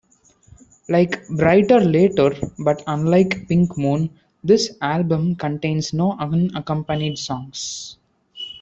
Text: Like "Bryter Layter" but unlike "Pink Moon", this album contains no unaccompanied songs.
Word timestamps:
Like 0.89 1.27
"Bryter 1.27 1.79
Layter" 1.79 2.35
but 2.57 2.81
unlike 2.87 3.47
"Pink 3.47 3.77
Moon", 3.77 4.09
this 4.43 4.75
album 4.81 5.35
contains 5.35 5.93
no 5.93 6.13
unaccompanied 6.13 7.19
songs. 7.19 7.97